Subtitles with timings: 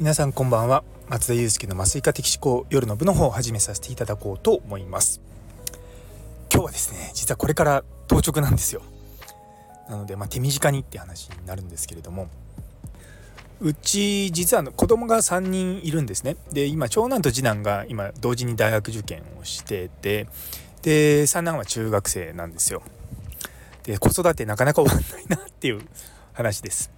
[0.00, 0.84] 皆さんこんばんは。
[1.08, 5.20] 松田祐介の麻酔科的思考夜の部の方を始めさせていただこうと思います。
[6.52, 8.82] 今日はですね実はこれから当直なんですよ。
[9.88, 12.28] なのでまあ、手短にって話になるんですけれども。
[13.60, 16.36] うち実は子供が3人いるんですね。
[16.52, 20.28] で今長男と次男が今同時に大学受験をしてて
[20.82, 22.82] で三男は中学生なんですよ。
[23.82, 25.80] で子育てなかなか終わんないなっていう
[26.34, 26.96] 話です。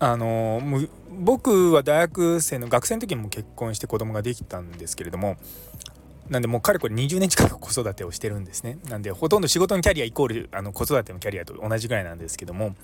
[0.00, 0.60] あの
[1.10, 5.36] 僕は大学生の学生の時にも結婚して子供ができたんですけれども
[6.28, 8.78] なんでもうかれこれ20年近く子育てをしてるんですね。
[8.88, 12.74] なんでほとんど仕事のキャリアイコールあの子育てのキャリアと同じぐらいなんですけども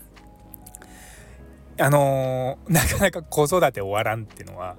[1.79, 4.77] あの、なかなか子育て終わらんっていうのは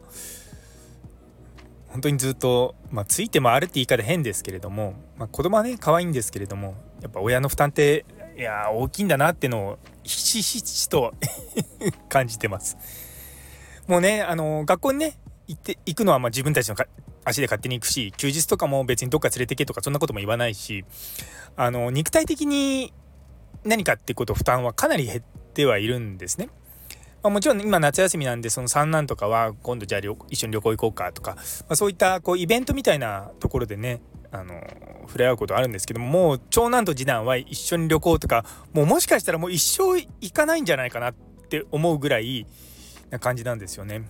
[1.88, 8.06] 本当にずっと、まあ、ついて回るって言い方変ですけれども、まあ、子供はね可愛いんですけれどもやっぱ親の負担って
[8.38, 11.14] いや大きいんだなっていうのをひしひしと
[12.10, 12.78] 感じてます。
[13.88, 16.76] もうねあの学校にね行って行くのはまあ自分たちの
[17.26, 20.86] 足で勝手に行くし休日とかも別にどっか連れてけとかそんなことも言わないし
[21.56, 22.94] あの肉体的に
[23.64, 25.22] 何かってこと負担はかなり減っ
[25.54, 26.50] てはいるんですね。
[27.24, 34.62] まあ、もちろん今夏休みなんでその三男とかは今度じゃあ一緒に旅行行こうかとか、まあ、そういったこうイベントみたいなところでねあの
[35.08, 41.14] 触れ合うことあるんですけどももう長男と次男は一緒に旅行とかもうもしかしたらもう一生行かないんじゃないかなっ
[41.50, 42.48] て思うぐらい
[43.10, 44.04] な感じなんですよね。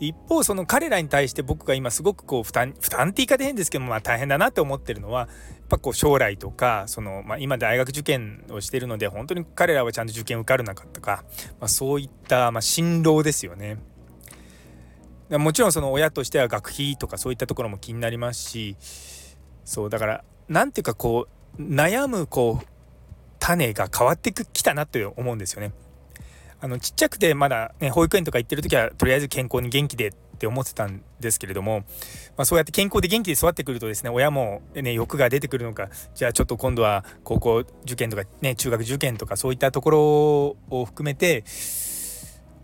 [0.00, 5.28] 一方その彼らに対して僕が今すごくこう負担負担って言い方変ですけどまあ大変だなって思ってるのはやっ
[5.68, 11.24] ぱこう将来とかその、まあ、今大学受験をしてるので本当に彼らはちゃんと受験受かるなかったか、
[11.60, 13.78] まあ、そういったまあ辛労ですよね。
[15.38, 18.76] もちろんその親としては学費とかそういったところも気になりますし
[19.64, 22.66] そうだから何ていうかこう悩むこう
[23.38, 25.72] 種が変わってきたなって思うんですよね。
[26.60, 31.80] あのちっちゃくてまだ、ね、保育園とか行ってる時はとりあえず健康に元気でって思ってたんですけれども、
[32.36, 41.42] まあ、そうやって健康で元気で育ってくるとですね親も、ね、欲が出てくるのかじゃあちょっと今度は高校受験とか、ね、中学受験とかそういったところを含めて、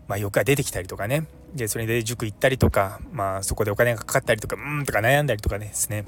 [0.07, 6.05] まあ、欲が出てきたりとかねでそれで塾行ったりとか、まあ、そこでお金がかかったりとかうんとか悩んだりとかですね、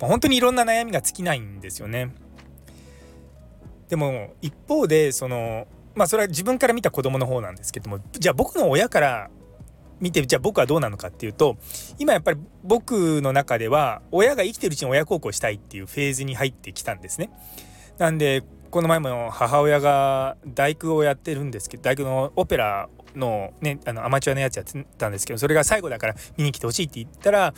[0.00, 2.14] まあ、本当にいろんな悩みが尽きないんですよね。
[3.88, 9.30] でも一方でそのまあそれは自分から見た子供の方なんですけどもじゃあ僕の親から
[10.00, 11.56] 見てじゃあ僕はどうなのかっていうと
[11.98, 17.30] 今やっぱり僕の中では親が生きてるうちに親孝行したいっていうフェーズに入ってきたんですね。
[17.98, 27.52] なんでこの前も母親が大工をやってるんですけど大工のオペラの,、ね、あのアマチュアのやつやってたんですけどそれが最後だから見に来てほしいって言ったら、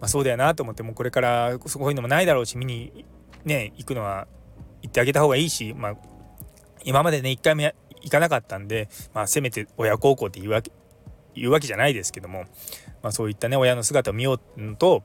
[0.00, 3.04] まあ、そうだよなと思ってもうこれからそういうのもないだろうし見に、
[3.44, 4.26] ね、行くのは
[4.82, 5.96] 行ってあげた方がいいし、まあ、
[6.84, 10.72] 今までね一回も行かなかったんで、まあ、せめて親孝行って言うわけ
[11.34, 12.44] 言うわけじゃないですけども、
[13.02, 15.02] まあ、そういったね親の姿を見ようと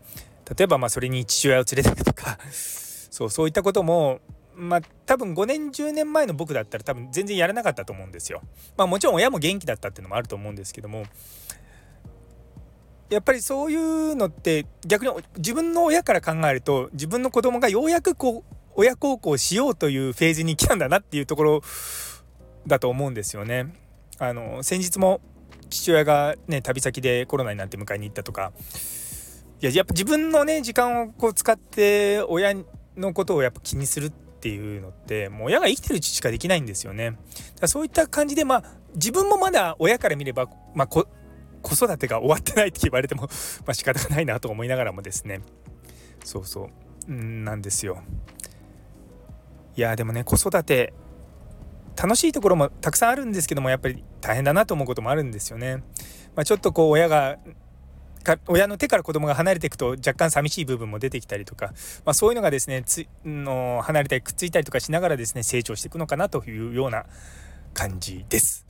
[0.57, 4.19] 例えばまあそれに父親を連れてくとか そうそういったことも
[4.57, 8.41] まあ多分5年10年前の僕だったら多分全然やらなかったと思うんですよ。
[8.75, 11.03] まあもちろん親も元気だったっていうのもあると思うんですけども
[13.09, 21.62] やっぱりそういうのって逆に自分の親から考えると自分の子供がようやくこう親孝行しようというフェーズに来たんだなっていうところ
[22.66, 23.74] だと思うんですよね。
[24.18, 25.22] あの先日も
[25.69, 28.51] 父親がね旅先でコロナになって迎えに行ったとか
[29.62, 32.56] いややっぱ自分のね時間をこう使って親
[32.95, 37.17] のことをやっぱ気にするってていうのってもう親が生きてるうちしかできないんですよね。
[37.59, 38.63] だそういった感じでまあ
[38.93, 41.05] 自分もまだ親から見れば、まあ、子
[41.73, 43.23] 育てが終わってないって言われても
[43.67, 45.41] まあ仕方がないなと思いながらもですね
[46.23, 46.69] そうそ
[47.09, 48.01] うなんですよ。
[49.75, 50.93] いやでもね子育て
[52.01, 55.83] 楽しいところもたくさんあるんですけどもやっぱり大変だなと思うこともあるんですよね。
[56.35, 57.37] まあ、ちょっとこう親が
[58.35, 61.73] か親の手から子供が離れていくと若干寂しい部分も出てきたりとか、
[62.05, 67.06] まあ、そういうのがですねつの離れたりくっついたりとかしながらですね成長していくのかなというような
[67.74, 68.65] 感じです。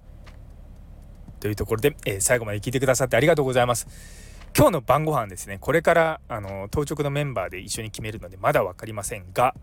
[1.40, 3.88] というところで、えー、最後まで聞いてくださってありがとうございます。
[4.58, 9.54] 今日の晩ご飯ですねこれからあの当直のメンバーで一緒に決めるのでまだ分かりませんが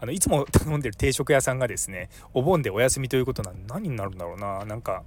[0.00, 5.04] あのいつも頼んでる定食屋さんがですねお盆でお休みということなんで何になるんだろうななんか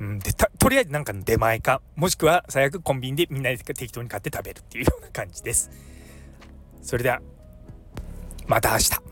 [0.00, 0.18] うん。
[0.18, 5.70] でとりあえずなんかの出前かもしくは最悪コンビニでみんなで適当に買って食べるっていうような感じです。
[6.82, 7.20] それでは
[8.46, 9.05] また明日。